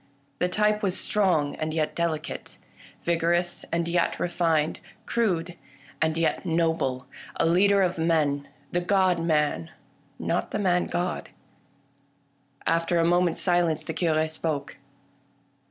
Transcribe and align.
The 0.39 0.49
type 0.49 0.81
was 0.81 0.99
strong 0.99 1.53
and 1.57 1.75
yet 1.75 1.93
delicate; 1.95 2.57
vigorous 3.03 3.65
and 3.71 3.87
yet 3.87 4.19
refined; 4.19 4.79
crude 5.05 5.55
and 6.01 6.17
yet 6.17 6.43
noble; 6.43 7.05
a 7.35 7.45
leader 7.45 7.83
of 7.83 7.99
men— 7.99 8.47
the 8.71 8.81
God 8.81 9.19
Man, 9.19 9.69
not 10.17 10.49
the 10.49 10.57
Man 10.57 10.87
God. 10.87 11.29
After 12.65 12.97
a 12.97 13.05
moment's 13.05 13.41
silence 13.41 13.83
the 13.83 13.93
Cure 13.93 14.27
spoke. 14.27 14.77